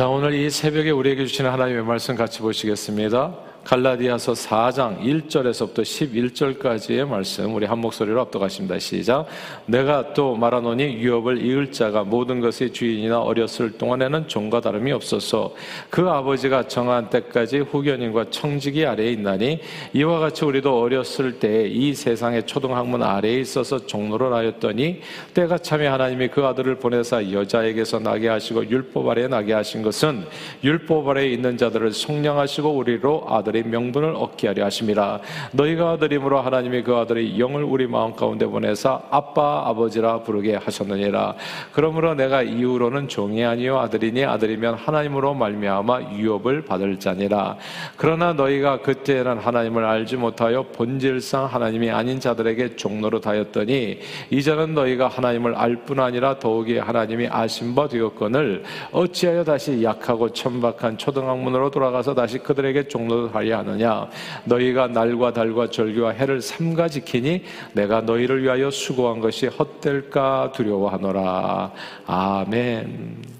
[0.00, 3.34] 자, 오늘 이 새벽에 우리에게 주시는 하나님의 말씀 같이 보시겠습니다.
[3.64, 8.78] 갈라디아서 4장 1절에서부터 11절까지의 말씀 우리 한 목소리로 압도하십니다.
[8.78, 9.26] 시작.
[9.66, 15.54] 내가 또 말하노니 유업을 이을 자가 모든 것의 주인이나 어렸을 동안에는 종과 다름이 없어서
[15.88, 19.60] 그 아버지가 정한 때까지 후견인과 청지기 아래에 있나니
[19.92, 25.00] 이와 같이 우리도 어렸을 때이 세상의 초등학문 아래에 있어서 종로를 하였더니
[25.34, 30.24] 때가 참에 하나님이 그 아들을 보내사 여자에게서 나게 하시고 율법 아래에 나게 하신 것은
[30.64, 35.20] 율법 아래에 있는 자들을 속량하시고 우리로 아들의 아들의 명분을 얻게 하려 하심이라
[35.52, 41.34] 너희가 아들임으로 하나님이 그 아들의 영을 우리 마음 가운데 보내사 아빠 아버지라 부르게 하셨느니라.
[41.72, 47.56] 그러므로 내가 이후로는 종이 아니요 아들이니 아들이면 하나님으로 말미암아 유업을 받을 자니라.
[47.96, 53.98] 그러나 너희가 그때는 하나님을 알지 못하여 본질상 하나님이 아닌 자들에게 종로로 다였더니
[54.30, 60.98] 이제는 너희가 하나님을 알 뿐 아니라 더욱이 하나님이 아신 바 되었거늘 어찌하여 다시 약하고 천박한
[60.98, 64.08] 초등학문으로 돌아가서 다시 그들에게 종로를 하려 하느냐?
[64.44, 71.72] 너희가 날과 달과 절기와 해를 삼가 지키니 내가 너희를 위하여 수고한 것이 헛될까 두려워하노라.
[72.06, 73.39] 아멘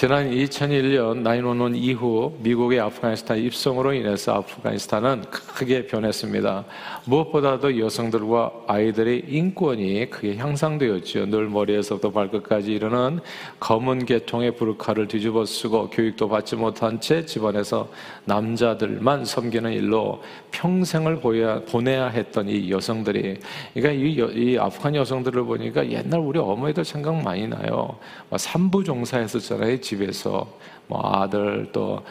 [0.00, 6.64] 지난 2001년 911 이후 미국의 아프가니스탄 입성으로 인해서 아프가니스탄은 크게 변했습니다.
[7.04, 11.26] 무엇보다도 여성들과 아이들의 인권이 크게 향상되었죠.
[11.26, 13.20] 늘 머리에서부터 발끝까지 이르는
[13.58, 17.90] 검은 계통의 부르카를 뒤집어 쓰고 교육도 받지 못한 채 집안에서
[18.24, 23.38] 남자들만 섬기는 일로 평생을 보내야 했던 이 여성들이
[23.74, 27.98] 그러니까 이, 이 아프간 여성들을 보니까 옛날 우리 어머니들 생각 많이 나요.
[28.34, 29.89] 삼부 종사 했었잖아요.
[29.90, 30.46] 집에서
[30.86, 32.04] 뭐 아들 또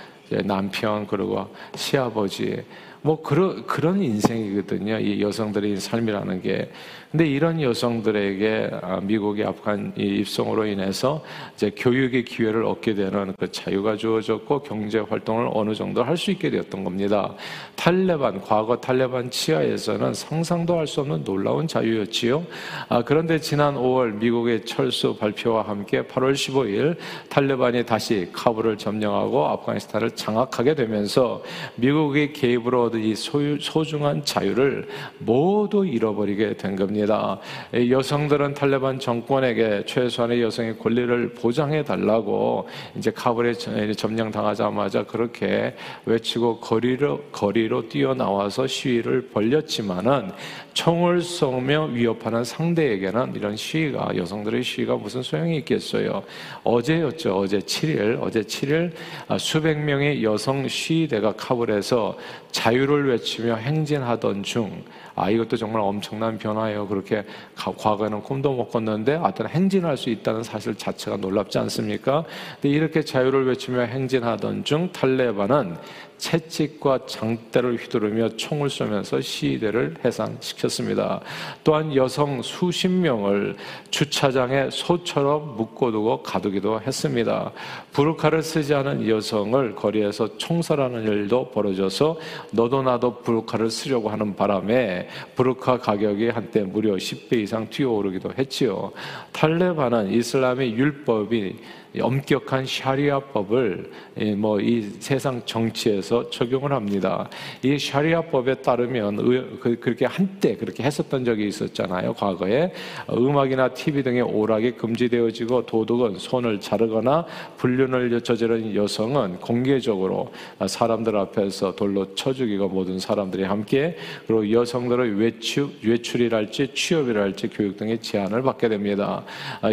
[0.44, 2.64] 남편 그리고 시아버지
[3.02, 5.00] 뭐 그런 그런 인생이거든요.
[5.00, 6.70] 이 여성들의 삶이라는 게
[7.12, 11.24] 근데 이런 여성들에게 아, 미국의 아프간 입성으로 인해서
[11.56, 16.50] 이제 교육의 기회를 얻게 되는 그 자유가 주어졌고 경제 활동을 어느 정도 할 수 있게
[16.50, 17.34] 되었던 겁니다.
[17.78, 22.46] 탈레반 과거 탈레반 치하에서는 상상도 할 수 없는 놀라운 자유였지요.
[22.90, 26.98] 아, 그런데 지난 5월 미국의 철수 발표와 함께 8월 15일
[27.30, 31.42] 탈레반이 다시 카불을 점령하고 아프가니스탄을 장악하게 되면서
[31.76, 34.88] 미국의 개입으로 얻은 이 소유, 소중한 자유를
[35.20, 37.40] 모두 잃어버리게 된 겁니다.
[37.74, 42.68] 여성들은 탈레반 정권에게 최소한의 여성의 권리를 보장해 달라고
[42.98, 43.54] 이제 카불에
[43.96, 50.32] 점령당하자마자 그렇게 외치고 거리로 거리로 뛰어나와서 시위를 벌렸지만은
[50.74, 56.24] 총을 쏘며 위협하는 상대에게는 이런 시위가 여성들의 시위가 무슨 소용이 있겠어요.
[56.64, 57.38] 어제였죠.
[57.38, 58.92] 어제 7일 어제 7일
[59.28, 62.18] 아, 수백 명의 여성 시위대가 카불에서
[62.52, 64.84] 자유 를 외치며 행진하던 중
[65.20, 66.88] 아, 이것도 정말 엄청난 변화예요.
[66.88, 67.26] 그렇게
[67.56, 72.24] 과거에는 콤도 못 걷는데 어떤 행진할 수 있다는 사실 자체가 놀랍지 않습니까?
[72.62, 75.76] 근데 이렇게 자유를 외치며 행진하던 중 탈레반은
[76.20, 81.22] 채찍과 장대를 휘두르며 총을 쏘면서 시위대를 해산시켰습니다.
[81.64, 83.56] 또한 여성 수십 명을
[83.90, 87.52] 주차장에 소처럼 묶어두고 가두기도 했습니다.
[87.94, 92.20] 부르카를 쓰지 않은 여성을 거리에서 총살하는 일도 벌어져서
[92.52, 98.92] 너도 나도 부르카를 쓰려고 하는 바람에 부르카 가격이 한때 무려 10배 이상 뛰어오르기도 했지요.
[99.32, 101.56] 탈레반은 이슬람의 율법이
[101.98, 103.92] 엄격한 샤리아법을
[104.38, 107.30] 뭐 이 세상 정치에서 적용을 합니다.
[107.64, 112.14] 이 샤리아법에 따르면 그, 그렇게 한때 그렇게 했었던 적이 있었잖아요.
[112.14, 112.72] 과거에
[113.10, 117.26] 음악이나 TV 등의 오락이 금지되어지고 도둑은 손을 자르거나
[117.58, 120.32] 불륜을 저지른 여성은 공개적으로
[120.68, 128.00] 사람들 앞에서 돌로 쳐 죽이고 모든 사람들이 함께 그리고 여성들의 외출 외출이랄지 취업이랄지 교육 등의
[128.02, 129.24] 제한을 받게 됩니다.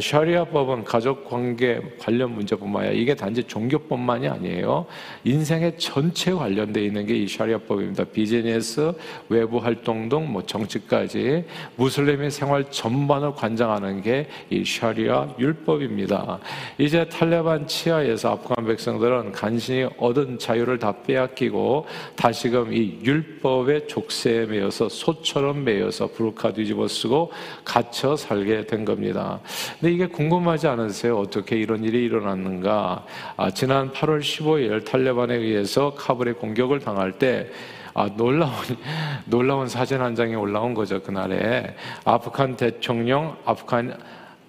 [0.00, 4.87] 샤리아법은 가족 관계 관련 문제뿐만 아니라 이게 단지 종교법만이 아니에요.
[5.25, 8.05] 인생의 전체 관련돼 있는 게 이 샤리아법입니다.
[8.05, 8.93] 비즈니스,
[9.28, 11.45] 외부 활동 등 뭐 정치까지
[11.77, 16.39] 무슬림의 생활 전반을 관장하는 게 이 샤리아 율법입니다.
[16.78, 24.89] 이제 탈레반 치하에서 아프간 백성들은 간신히 얻은 자유를 다 빼앗기고 다시금 이 율법의 족쇄에 매여서
[24.89, 27.33] 소처럼 매여서 부르카 뒤집어 쓰고
[27.65, 29.41] 갇혀 살게 된 겁니다.
[29.81, 31.19] 근데 이게 궁금하지 않으세요?
[31.19, 33.04] 어떻게 이런 일이 일어났는가?
[33.37, 37.51] 아, 지난 8월 15일 탈레반에 의해서 카불에 공격을 당할 때
[37.95, 38.53] 아, 놀라운,
[39.25, 41.75] 놀라운 사진 한 장이 올라온 거죠, 그날에.
[42.04, 43.97] 아프간 대통령, 아프간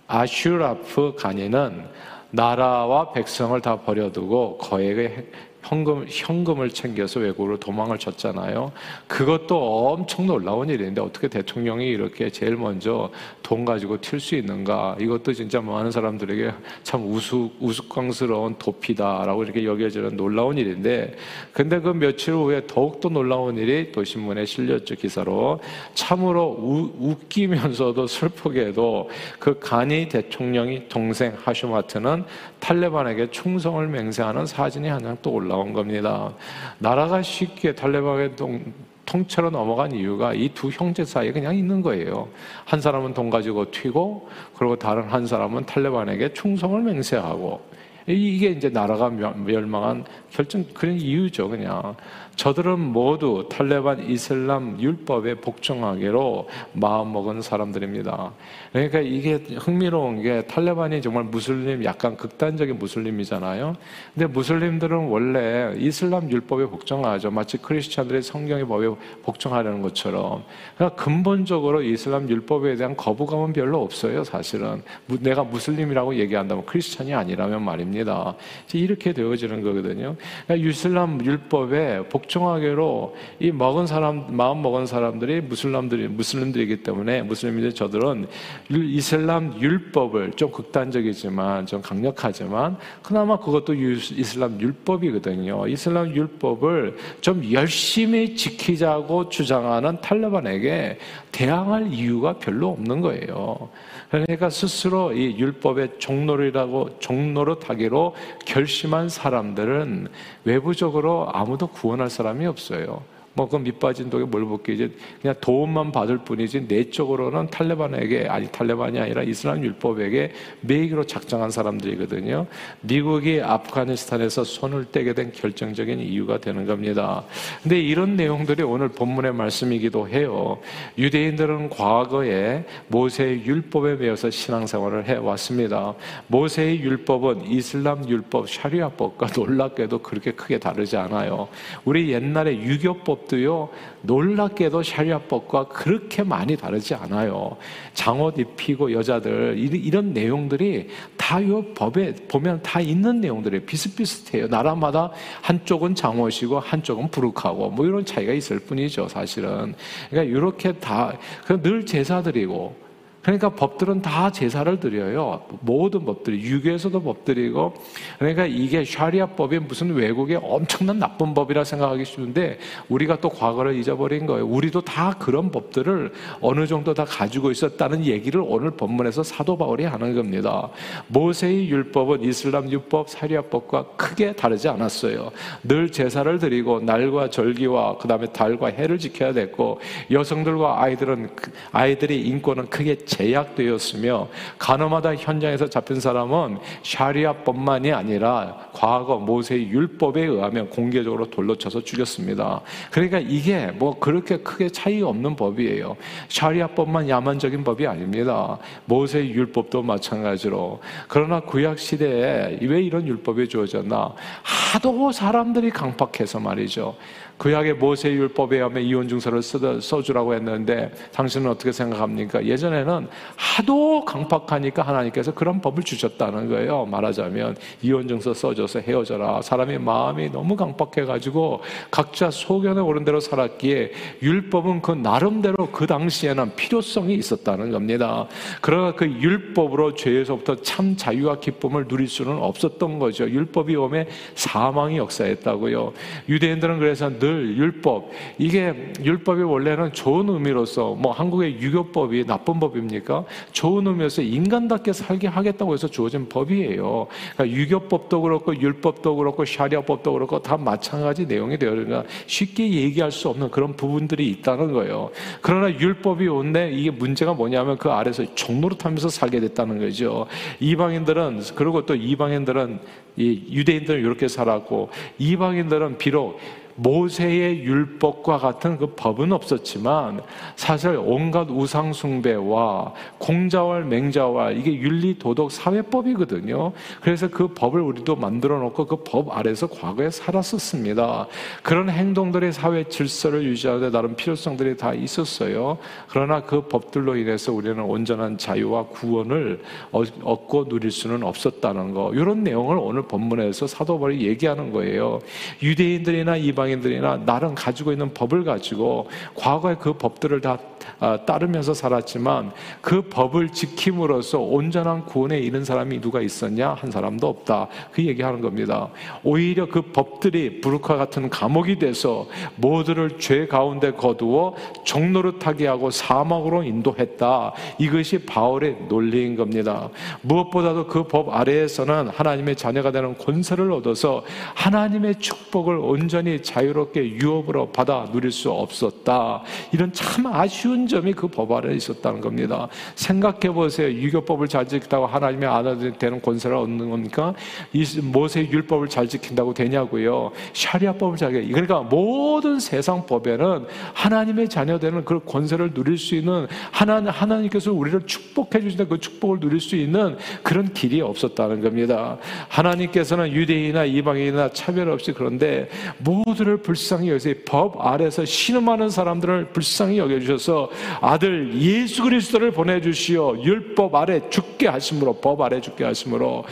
[0.08, 1.86] 아슈라프 가니는
[2.32, 5.28] 나라와 백성을 다 버려두고 거액의
[5.68, 8.72] 현금, 현금을 챙겨서 외국으로 도망을 쳤잖아요.
[9.08, 13.12] 그것도 엄청 놀라운 일인데 어떻게 대통령이 이렇게 제일 먼저
[13.44, 14.98] 돈 가지고 튈 수 있는가?
[15.00, 16.52] 이것도 진짜 많은 사람들에게
[16.84, 21.16] 참 우스, 우스꽝스러운 도피다라고 이렇게 여겨지는 놀라운 일인데
[21.52, 25.60] 근데 그 며칠 후에 더욱더 놀라운 일이 또 신문에 실렸죠, 기사로.
[25.94, 29.10] 참으로 우, 웃기면서도 슬프게도
[29.40, 32.24] 그 가니 대통령이 동생 하슈마트는
[32.60, 36.34] 탈레반에게 충성을 맹세하는 사진이 한 장 또 올라온 겁니다.
[36.80, 38.74] 나라가 쉽게 탈레반의 동,
[39.06, 42.28] 통째로 넘어간 이유가 이 두 형제 사이에 그냥 있는 거예요.
[42.66, 44.28] 한 사람은 돈 가지고 튀고,
[44.58, 47.62] 그리고 다른 한 사람은 탈레반에게 충성을 맹세하고,
[48.08, 51.96] 이게 이제 나라가 멸망한 결정 그런 이유죠, 그냥.
[52.38, 58.32] 저들은 모두 탈레반 이슬람 율법에 복종하기로 마음먹은 사람들입니다.
[58.72, 63.76] 그러니까 이게 흥미로운 게 탈레반이 정말 무슬림 약간 극단적인 무슬림이잖아요.
[64.14, 67.32] 근데 무슬림들은 원래 이슬람 율법에 복종하죠.
[67.32, 68.88] 마치 크리스천들이 성경의 법에
[69.24, 70.44] 복종하려는 것처럼.
[70.76, 74.84] 그러니까 근본적으로 이슬람 율법에 대한 거부감은 별로 없어요, 사실은.
[75.22, 78.36] 내가 무슬림이라고 얘기한다면 크리스천이 아니라면 말입니다.
[78.74, 80.16] 이렇게 되어지는 거거든요.
[80.46, 87.74] 그러니까 이슬람 율법에 복 복종하기로 이 먹은 사람 마음 먹은 사람들이 무슬람들이 무슬림들이기 때문에 무슬림들
[87.74, 88.28] 저들은
[88.70, 95.68] 이슬람 율법을 좀 극단적이지만 좀 강력하지만 그나마 그것도 이슬람 율법이거든요.
[95.68, 101.00] 이슬람 율법을 좀 열심히 지키자고 주장하는 탈레반에게
[101.32, 103.70] 대항할 이유가 별로 없는 거예요.
[104.10, 108.16] 그러니까 스스로 이 율법의 종로라고 종로로 타기로
[108.46, 110.08] 결심한 사람들은
[110.46, 113.04] 외부적으로 아무도 구원할 사람이 없어요.
[113.38, 114.92] 뭐 그 밑빠진 독에 뭘 붓기 이제
[115.22, 120.32] 그냥 도움만 받을 뿐이지 내적으로는 탈레반에게 아니 탈레반이 아니라 이슬람 율법에게
[120.62, 122.48] 매기로 작정한 사람들이거든요.
[122.82, 127.24] 미국이 아프가니스탄에서 손을 떼게 된 결정적인 이유가 되는 겁니다.
[127.62, 130.60] 근데 이런 내용들이 오늘 본문의 말씀이기도 해요.
[130.98, 135.94] 유대인들은 과거에 모세의 율법에 매여서 신앙생활을 해 왔습니다.
[136.28, 141.48] 모세의 율법은 이슬람 율법 샤리아법과 놀랍게도 그렇게 크게 다르지 않아요.
[141.86, 143.70] 우리 옛날에 유교법 법도요,
[144.02, 147.58] 놀랍게도 샤리아법과 그렇게 많이 다르지 않아요.
[147.94, 150.88] 장옷 입히고 여자들, 이런 내용들이
[151.18, 154.48] 다이 법에 보면 다 있는 내용들이 비슷비슷해요.
[154.48, 159.76] 나라마다 한쪽은 장옷이고 한쪽은 부룩하고 뭐 이런 차이가 있을 뿐이죠, 사실은.
[160.10, 161.14] 그러니까 이렇게 다,
[161.62, 162.87] 늘 제사드리고,
[163.28, 165.42] 그러니까 법들은 다 제사를 드려요.
[165.60, 167.74] 모든 법들이 유교에서도 법들이고
[168.20, 172.58] 그러니까 이게 샤리아법이 무슨 외국의 엄청난 나쁜 법이라 생각하기 쉬운데
[172.88, 174.48] 우리가 또 과거를 잊어버린 거예요.
[174.48, 180.16] 우리도 다 그런 법들을 어느 정도 다 가지고 있었다는 얘기를 오늘 본문에서 사도 바울이 하는
[180.16, 180.70] 겁니다.
[181.08, 185.32] 모세의 율법은 이슬람 율법, 샤리아법과 크게 다르지 않았어요.
[185.64, 189.82] 늘 제사를 드리고 날과 절기와 그다음에 달과 해를 지켜야 됐고
[190.12, 191.30] 여성들과 아이들은
[191.74, 194.28] 아이들의 인권은 크게 제약되었으며
[194.60, 202.62] 가늠하다 현장에서 잡힌 사람은 샤리아법만이 아니라 과거 모세의 율법에 의하면 공개적으로 돌로 쳐서 죽였습니다.
[202.92, 205.98] 그러니까 이게 뭐 그렇게 크게 차이 없는 법이에요.
[206.30, 208.60] 샤리아법만 야만적인 법이 아닙니다.
[208.86, 210.80] 모세의 율법도 마찬가지로.
[211.08, 214.14] 그러나 구약 시대에 왜 이런 율법이 주어졌나?
[214.44, 216.96] 하도 사람들이 강팍해서 말이죠.
[217.38, 222.44] 구약의 모세 율법에 의하면 이혼 증서를 써주라고 했는데 당신은 어떻게 생각합니까?
[222.44, 226.86] 예전에는 하도 강팍하니까 하나님께서 그런 법을 주셨다는 거예요.
[226.86, 229.42] 말하자면 이혼 증서 써줘서 헤어져라.
[229.42, 231.62] 사람의 마음이 너무 강팍해가지고
[231.92, 238.28] 각자 소견에 오른 대로 살았기에 율법은 그 나름대로 그 당시에는 필요성이 있었다는 겁니다.
[238.62, 243.30] 그러나 그 율법으로 죄에서부터 참 자유와 기쁨을 누릴 수는 없었던 거죠.
[243.30, 245.94] 율법이 오면 사망이 역사했다고요.
[246.30, 253.24] 유대인들은 그래서 늘늘 율법 이게 율법이 원래는 좋은 의미로서 뭐 한국의 유교법이 나쁜 법입니 까?
[253.52, 257.08] 좋은 의미로서 인간답게 살게 하겠다고 해서 주어진 법이에요.
[257.34, 263.52] 그러니까 유교법도 그렇고 율법도 그렇고 샤리아법도 그렇고 다 마찬가지 내용이 되어니까 쉽게 얘기할 수 없는
[263.52, 265.12] 그런 부분들이 있다는 거예요.
[265.42, 270.28] 그러나 율법이 온데 이게 문제가 뭐냐면 그 아래서 종노릇하면서 살게 됐다는 거죠.
[270.60, 272.80] 이방인들은 그리고 또 이방인들은
[273.18, 276.40] 이 유대인들은 이렇게 살았고 이방인들은 비록
[276.78, 280.22] 모세의 율법과 같은 그 법은 없었지만
[280.56, 286.72] 사실 온갖 우상 숭배와 공자월 맹자월 이게 윤리 도덕 사회법이거든요.
[287.02, 291.28] 그래서 그 법을 우리도 만들어 놓고 그 법 아래서 과거에 살았었습니다.
[291.64, 295.78] 그런 행동들이 사회 질서를 유지하는데 나름 필요성들이 다 있었어요.
[296.10, 302.12] 그러나 그 법들로 인해서 우리는 온전한 자유와 구원을 얻고 누릴 수는 없었다는 거.
[302.14, 305.20] 이런 내용을 오늘 본문에서 사도 바울이 얘기하는 거예요.
[305.64, 310.77] 유대인들이나 이방 인들이나 나름 가지고 있는 법을 가지고 과거에 그 법들을 다 아,
[311.26, 312.52] 따르면서 살았지만
[312.82, 316.74] 그 법을 지킴으로써 온전한 구원에 이른 사람이 누가 있었냐?
[316.74, 317.68] 한 사람도 없다.
[317.92, 318.90] 그 얘기하는 겁니다.
[319.24, 322.28] 오히려 그 법들이 부르카 같은 감옥이 돼서
[322.58, 324.54] 모두를 죄 가운데 거두어
[324.84, 327.54] 종노릇하게 하고 사막으로 인도했다.
[327.80, 329.90] 이것이 바울의 논리인 겁니다.
[330.22, 334.24] 무엇보다도 그 법 아래에서는 하나님의 자녀가 되는 권세를 얻어서
[334.56, 339.42] 하나님의 축복을 온전히 자유롭게 유업으로 받아 누릴 수 없었다.
[339.72, 342.68] 이런 참 아쉬운 점이 그 법 아래에 있었다는 겁니다.
[342.96, 343.92] 생각해 보세요.
[343.92, 347.36] 유교법을 잘 지켰다고 하나님의 아들이 되는 권세를 얻는 겁니까?
[347.74, 350.32] 이 모세 율법을 잘 지킨다고 되냐고요.
[350.54, 357.10] 샤리아법을 잘 그러니까 모든 세상 법에는 하나님의 자녀 되는 그 권세를 누릴 수 있는 하나님
[357.10, 362.18] 하나님께서 우리를 축복해 주신다 그 축복을 누릴 수 있는 그런 길이 없었다는 겁니다.
[362.48, 365.70] 하나님께서는 유대인이나 이방인이나 차별 없이 그런데
[366.00, 370.67] 모두를 불쌍히 여기서 법 아래서 신음하는 사람들을 불쌍히 여겨 주셔서
[371.02, 376.44] 아들 예수 그리스도를 보내주시어 율법 아래 죽게 하심으로 법 아래 죽게 하심으로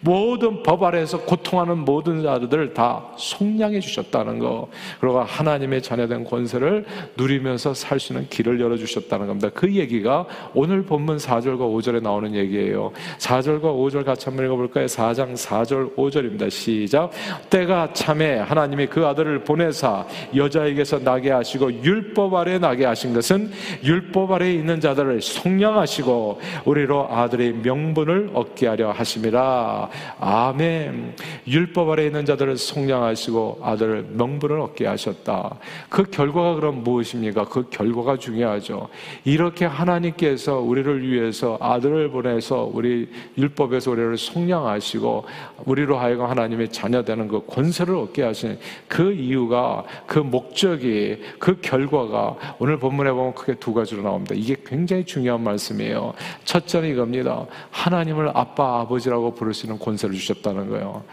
[0.00, 4.68] 모든 법 아래에서 고통하는 모든 자들을 다 속량해 주셨다는 거.
[5.00, 9.50] 그리고 하나님의 자녀된 권세를 누리면서 살 수 있는 길을 열어주셨다는 겁니다.
[9.52, 12.92] 그 얘기가 오늘 본문 4절과 5절에 나오는 얘기예요.
[13.18, 14.86] 4절과 5절 같이 한번 읽어볼까요?
[14.86, 16.50] 4장 4절 5절입니다.
[16.50, 17.10] 시작.
[17.50, 23.50] 때가 참에 하나님이 그 아들을 보내사 여자에게서 나게 하시고 율법 아래 나게 하신 것은
[23.84, 29.88] 율법 아래에 있는 자들을 속량하시고 우리로 아들의 명분을 얻게 하려 하심이라.
[30.20, 31.16] 아멘.
[31.46, 35.58] 율법 아래에 있는 자들을 속량하시고 아들을 명분을 얻게 하셨다.
[35.88, 37.44] 그 결과가 그럼 무엇입니까?
[37.44, 38.88] 그 결과가 중요하죠.
[39.24, 45.24] 이렇게 하나님께서 우리를 위해서 아들을 보내서 우리 율법에서 우리를 속량하시고
[45.64, 52.36] 우리로 하여금 하나님의 자녀 되는 그 권세를 얻게 하신 그 이유가 그 목적이 그 결과가
[52.58, 54.34] 오늘 본문에 보면 크게 두 가지로 나옵니다.
[54.36, 56.12] 이게 굉장히 중요한 말씀이에요.
[56.44, 57.46] 첫째는 이겁니다.
[57.70, 61.04] 하나님을 아빠, 아버지라고 부를 수 있는 권세를 주셨다는 거예요.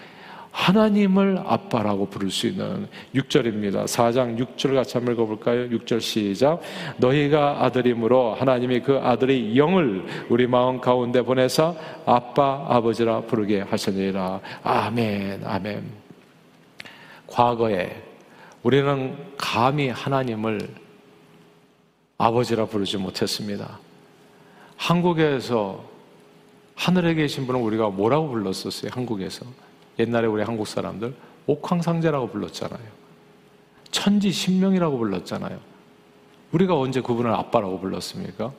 [0.56, 3.84] 하나님을 아빠라고 부를 수 있는 6절입니다.
[3.86, 5.68] 4장 6절 같이 한번 읽어볼까요?
[5.70, 6.62] 6절 시작.
[6.98, 14.40] 너희가 아들이므로 하나님이 그 아들의 영을 우리 마음 가운데 보내서 아빠, 아버지라 부르게 하시니라.
[14.64, 15.84] 아멘, 아멘.
[17.28, 18.02] 과거에
[18.64, 20.85] 우리는 감히 하나님을
[22.18, 23.80] 아버지라 부르지 못했습니다.
[24.78, 25.84] 한국에서
[26.76, 28.92] 하늘에 계신 분은 우리가 뭐라고 불렀었어요?
[28.94, 29.46] 한국에서
[30.00, 31.16] 옛날에 우리 한국 사람들
[31.48, 33.06] 옥황상제라고 불렀잖아요.
[33.92, 35.60] 천지 신명이라고 불렀잖아요.
[36.52, 38.52] 우리가 언제 그분을 아빠라고 불렀습니까?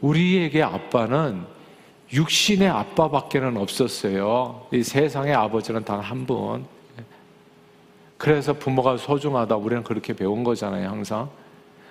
[0.00, 1.44] 우리에게 아빠는
[2.12, 4.66] 육신의 아빠밖에는 없었어요.
[4.72, 6.64] 이 세상의 아버지는 단 한 분.
[8.16, 9.56] 그래서 부모가 소중하다.
[9.56, 11.30] 우리는 그렇게 배운 거잖아요, 항상.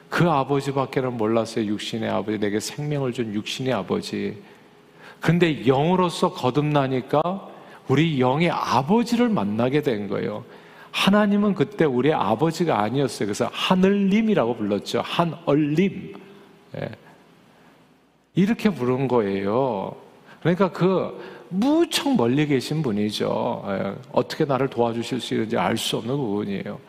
[0.09, 1.65] 그 아버지밖에는 몰랐어요.
[1.65, 2.39] 육신의 아버지.
[2.39, 4.41] 내게 생명을 준 육신의 아버지.
[5.19, 7.49] 근데 영으로서 거듭나니까
[7.87, 10.45] 우리 영의 아버지를 만나게 된 거예요.
[10.91, 13.27] 하나님은 그때 우리의 아버지가 아니었어요.
[13.27, 15.01] 그래서 하늘님이라고 불렀죠.
[15.01, 16.13] 한얼림.
[16.77, 16.89] 예.
[18.35, 19.95] 이렇게 부른 거예요.
[20.39, 23.65] 그러니까 그 무척 멀리 계신 분이죠.
[23.67, 23.93] 예.
[24.11, 26.79] 어떻게 나를 도와주실 수 있는지 알 수 없는 부분이에요.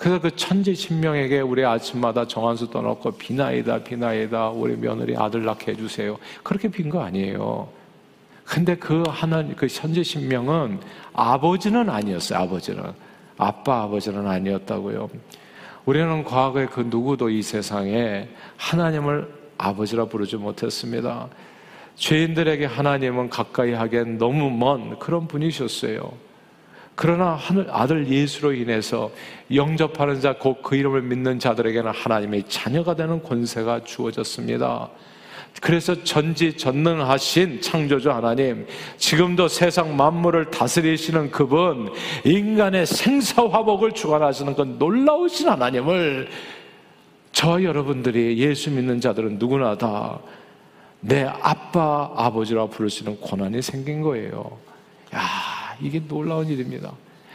[0.00, 6.16] 그래서 그 천지 신명에게 우리 아침마다 정한수 떠놓고 비나이다 비나이다 우리 며느리 아들 낳게 해주세요.
[6.42, 7.68] 그렇게 빈 거 아니에요.
[8.46, 10.80] 근데 그 하나님 그 천지 신명은
[11.12, 12.38] 아버지는 아니었어요.
[12.38, 12.82] 아버지는
[13.36, 15.10] 아빠 아버지는 아니었다고요.
[15.84, 21.28] 우리는 과거에 그 누구도 이 세상에 하나님을 아버지라 부르지 못했습니다.
[21.96, 26.29] 죄인들에게 하나님은 가까이 하기엔 너무 먼 그런 분이셨어요.
[27.00, 27.38] 그러나
[27.70, 29.10] 아들 예수로 인해서
[29.54, 34.90] 영접하는 자, 곧 그 이름을 믿는 자들에게는 하나님의 자녀가 되는 권세가 주어졌습니다.
[35.62, 38.66] 그래서 전지 전능하신 창조주 하나님,
[38.98, 41.90] 지금도 세상 만물을 다스리시는 그분,
[42.24, 46.28] 인간의 생사화복을 주관하시는 그 놀라우신 하나님을
[47.32, 50.20] 저 여러분들이 예수 믿는 자들은 누구나 다
[51.00, 54.58] 내 아빠, 아버지라 부를 수 있는 권한이 생긴 거예요.
[55.14, 55.20] 야,
[55.80, 56.92] 이게 놀라운 일입니다.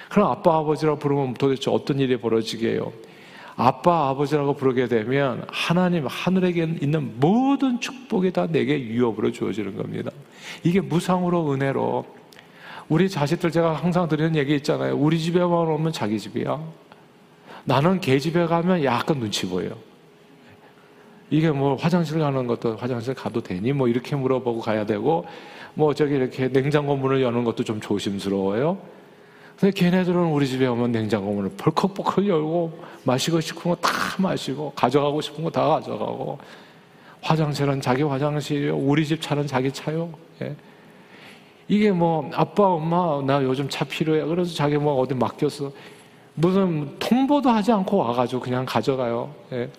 [0.09, 2.93] 그럼 아빠 아버지라고 부르면 도대체 어떤 일이 벌어지게 요?
[3.57, 10.11] 아빠 아버지라고 부르게 되면 하나님 하늘에 있는 모든 축복이 다 내게 유업으로 주어지는 겁니다.
[10.63, 12.05] 이게 무상으로 은혜로
[12.89, 14.95] 우리 자식들 제가 항상 드리는 얘기 있잖아요.
[14.95, 16.61] 우리 집에만 오면 자기 집이야.
[17.63, 19.71] 나는 걔 집에 가면 약간 눈치 보여.
[21.29, 23.73] 이게 뭐 화장실 가는 것도 화장실 가도 되니?
[23.73, 25.25] 뭐 이렇게 물어보고 가야 되고,
[25.73, 28.77] 뭐 저기 이렇게 냉장고 문을 여는 것도 좀 조심스러워요.
[29.59, 33.89] 근데 걔네들은 우리 집에 오면 냉장고 문을 벌컥벌컥 열고, 마시고 싶은 거 다
[34.19, 36.37] 마시고, 가져가고 싶은 거 다 가져가고,
[37.21, 38.75] 화장실은 자기 화장실이요.
[38.77, 40.11] 우리 집 차는 자기 차요.
[40.41, 40.55] 예.
[41.67, 44.25] 이게 뭐, 아빠, 엄마, 나 요즘 차 필요해.
[44.25, 45.71] 그래서 자기 뭐 어디 맡겼어.
[46.35, 49.33] 무슨 통보도 하지 않고 와가지고 그냥 가져가요.
[49.53, 49.69] 예.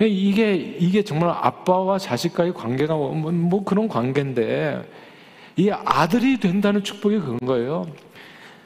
[0.00, 4.82] 이게, 이게 정말 아빠와 자식과의 관계가 뭐, 뭐, 뭐 그런 관계인데,
[5.56, 7.86] 이 아들이 된다는 축복이 그런 거예요.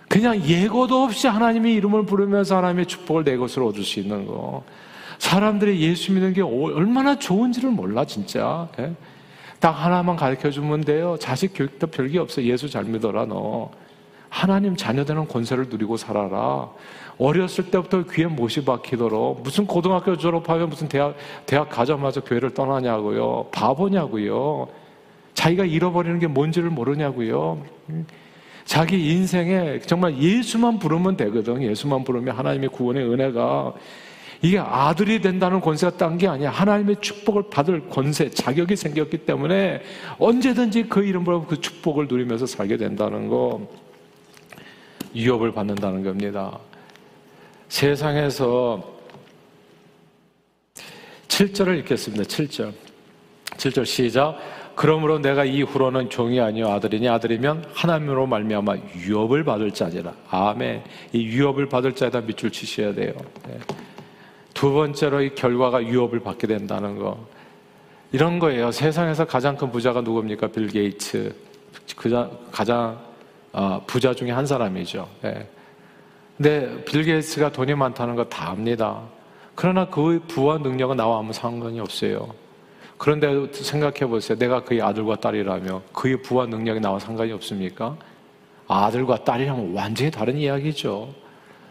[0.09, 4.65] 그냥 예고도 없이 하나님의 이름을 부르면서 하나님의 축복을 내 것으로 얻을 수 있는 거.
[5.19, 8.69] 사람들이 예수 믿는 게 얼마나 좋은지를 몰라, 진짜.
[8.79, 8.93] 예?
[9.61, 11.17] 딱 하나만 가르쳐 주면 돼요.
[11.21, 12.43] 자식 교육도 별게 없어.
[12.43, 13.71] 예수 잘 믿어라, 너.
[14.29, 16.71] 하나님 자녀되는 권세를 누리고 살아라.
[17.19, 21.17] 어렸을 때부터 귀에 못이 박히도록 무슨 고등학교 졸업하면 무슨 대학,
[21.47, 23.49] 대학 가자마자 교회를 떠나냐고요.
[23.53, 24.69] 바보냐고요.
[25.35, 27.63] 자기가 잃어버리는 게 뭔지를 모르냐고요.
[28.65, 31.63] 자기 인생에 정말 예수만 부르면 되거든.
[31.63, 33.73] 예수만 부르면 하나님의 구원의 은혜가
[34.43, 36.51] 이게 아들이 된다는 권세가 딴 게 아니야.
[36.51, 39.81] 하나님의 축복을 받을 권세, 자격이 생겼기 때문에
[40.19, 43.67] 언제든지 그 이름으로 그 축복을 누리면서 살게 된다는 거,
[45.15, 46.59] 유업을 받는다는 겁니다.
[47.69, 48.99] 세상에서
[51.29, 52.25] 7절을 읽겠습니다.
[52.25, 52.73] 7절.
[53.57, 54.39] 7절 시작.
[54.75, 60.15] 그러므로 내가 이후로는 종이 아니요 아들이니 아들이면 하나님으로 말미암아 유업을 받을 자니라.
[60.31, 60.85] 아멘.
[61.13, 63.13] 이 유업을 받을 자에다 밑줄 치셔야 돼요.
[63.49, 63.59] 네.
[64.55, 67.27] 두 번째로 이 결과가 유업을 받게 된다는 거.
[68.13, 68.71] 이런 거예요.
[68.71, 70.49] 세상에서 가장 큰 부자가 누굽니까?
[70.49, 71.35] 빌 게이츠.
[71.97, 73.08] 그자, 가장
[73.53, 75.09] 어, 부자 중에 한 사람이죠.
[75.23, 75.49] 네.
[76.37, 79.03] 근데 빌 게이츠가 돈이 많다는 거 다 압니다.
[79.55, 82.29] 그러나 그 부와 능력은 나와 아무 상관이 없어요.
[82.97, 84.39] 그런데 생각해 보세요.
[84.39, 87.97] 내가 그의 아들과 딸이라면 그의 부와 능력이 나와 상관이 없습니까?
[88.69, 91.13] 아들과 딸이라면 완전히 다른 이야기죠.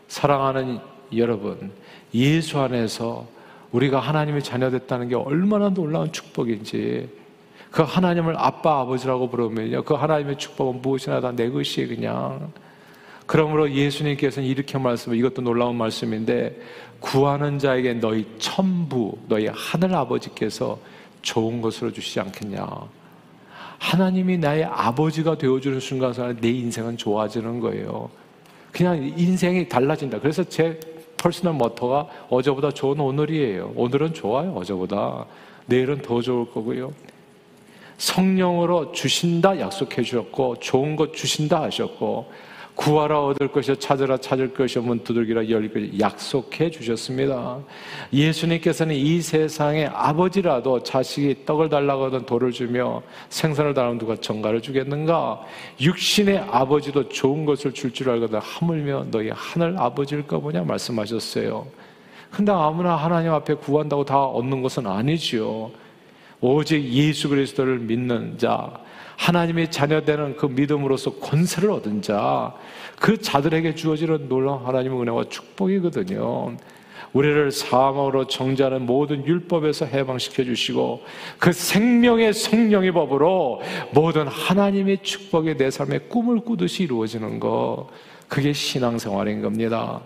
[0.08, 0.80] 사랑하는
[1.16, 1.72] 여러분,
[2.14, 3.28] 예수 안에서
[3.72, 7.10] 우리가 하나님의 자녀 됐다는 게 얼마나 놀라운 축복인지
[7.72, 12.52] 그 하나님을 아빠 아버지라고 부르면요 그 하나님의 축복은 무엇이나 다 내 것이 그냥
[13.26, 16.60] 그러므로 예수님께서는 이렇게 말씀을 이것도 놀라운 말씀인데
[17.00, 20.80] 구하는 자에게 너희 천부 너희 하늘 아버지께서
[21.22, 22.66] 좋은 것으로 주시지 않겠냐
[23.80, 28.10] 하나님이 나의 아버지가 되어주는 순간순간 내 인생은 좋아지는 거예요
[28.72, 30.80] 그냥 인생이 달라진다 그래서 제
[31.18, 33.74] personal motto가 어제보다 좋은 오늘이에요.
[33.76, 35.26] 오늘은 좋아요, 어제보다.
[35.66, 36.94] 내일은 더 좋을 거고요.
[37.98, 42.32] 성령으로 주신다 약속해 주셨고, 좋은 것 주신다 하셨고,
[42.78, 47.58] 구하라 얻을 것이요 찾으라 찾을 것이요 문 두들기라 열릴 것이 약속해 주셨습니다.
[48.14, 55.42] 예수님께서는 이 세상에 아버지라도 자식이 떡을 달라고 하던 돌을 주며 생선을 달라면 누가 정가를 주겠는가?
[55.82, 61.66] 육신의 아버지도 좋은 것을 줄줄 알거든 하물며 너희 하늘 아버지일까 보냐 말씀하셨어요.
[62.30, 65.72] 근데 아무나 하나님 앞에 구한다고 다 얻는 것은 아니지요.
[66.42, 68.80] 오직 예수 그리스도를 믿는 자,
[69.18, 72.54] 하나님의 자녀되는 그 믿음으로서 권세를 얻은 자,
[73.00, 76.58] 그 자들에게 주어지는 놀라운 하나님의 은혜와 축복이거든요.
[77.14, 81.04] 우리를 사망으로 정죄하는 모든 율법에서 해방시켜 주시고
[81.40, 87.88] 그 생명의 성령의 법으로 모든 하나님의 축복이 내 삶의 꿈을 꾸듯이 이루어지는 것
[88.28, 90.02] 그게 신앙생활인 겁니다.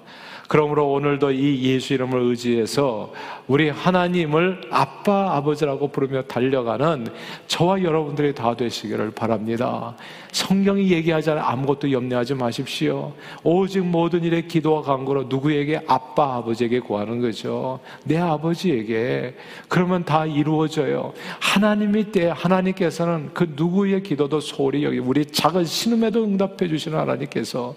[0.52, 3.14] 그러므로 오늘도 이 예수 이름을 의지해서
[3.48, 7.08] 우리 하나님을 아빠, 아버지라고 부르며 달려가는
[7.48, 9.96] 저와 여러분들이 다 되시기를 바랍니다.
[10.34, 13.14] 성경이 얘기하지 않아 아무것도 염려하지 마십시오.
[13.46, 17.80] 오직 모든 일에 기도와 간구로 누구에게 아빠, 아버지에게 구하는 거죠.
[18.04, 19.36] 내 아버지에게.
[19.70, 21.14] 그러면 다 이루어져요.
[21.40, 27.74] 하나님이 때 하나님께서는 그 누구의 기도도 소홀히 여기 우리 작은 신음에도 응답해 주시는 하나님께서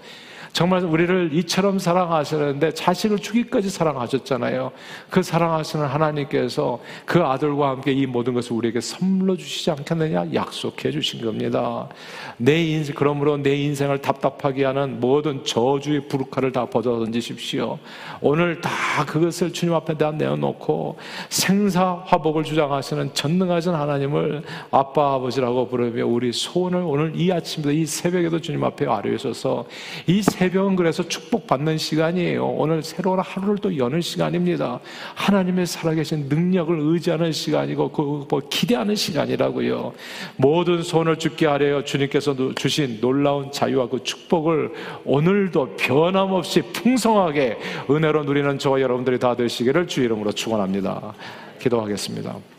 [0.55, 4.71] 정말 우리를 이처럼 사랑하시는데 자식을 죽이까지 사랑하셨잖아요.
[5.11, 11.25] 그 사랑하시는 하나님께서 그 아들과 함께 이 모든 것을 우리에게 선물로 주시지 않겠느냐 약속해 주신
[11.25, 11.89] 겁니다.
[12.37, 17.81] 내 인생 그러므로 내 인생을 답답하게 하는 모든 저주의 부르카를 다 벗어 던지십시오.
[18.21, 18.71] 오늘 다
[19.07, 20.97] 그것을 주님 앞에 다 내어놓고
[21.31, 28.41] 생사 화복을 주장하시는 전능하신 하나님을 아빠 아버지라고 부르며 우리 소원을 오늘 이 아침에도 이 새벽에도
[28.41, 29.65] 주님 앞에 아뢰셔서
[30.07, 32.47] 이 새 새벽은 그래서 축복받는 시간이에요.
[32.47, 34.81] 오늘 새로운 하루를 또 여는 시간입니다.
[35.15, 39.93] 하나님의 살아계신 능력을 의지하는 시간이고 그 뭐 기대하는 시간이라고요.
[40.37, 44.73] 모든 손을 죽게 하려 주님께서 주신 놀라운 자유와 그 축복을
[45.05, 47.59] 오늘도 변함없이 풍성하게
[47.91, 51.15] 은혜로 누리는 저와 여러분들이 다 되시기를 주 이름으로 축원합니다.
[51.59, 52.54] 기도하겠습니다.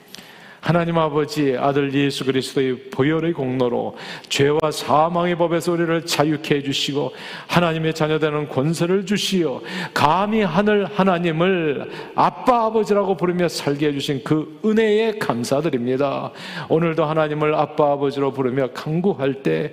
[0.66, 3.96] 하나님 아버지 아들 예수 그리스도의 보혈의 공로로
[4.30, 7.12] 죄와 사망의 법에서 우리를 자유케 해주시고
[7.46, 9.62] 하나님의 자녀되는 권세를 주시어
[9.94, 16.32] 감히 하늘 하나님을 아빠 아버지라고 부르며 살게 해주신 그 은혜에 감사드립니다.
[16.68, 19.72] 오늘도 하나님을 아빠 아버지로 부르며 강구할 때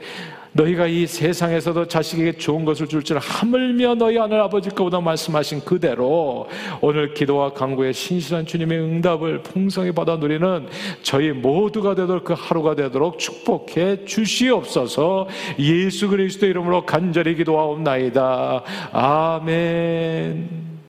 [0.52, 6.48] 너희가 이 세상에서도 자식에게 좋은 것을 줄 줄 하물며 너희 하늘 아버지 거보다 말씀하신 그대로
[6.80, 10.68] 오늘 기도와 강구의 신실한 주님의 응답을 풍성히 받아 누리는
[11.02, 18.62] 저희 모두가 되도록 그 하루가 되도록 축복해 주시옵소서 예수 그리스도 이름으로 간절히 기도하옵나이다.
[18.92, 20.71] 아멘.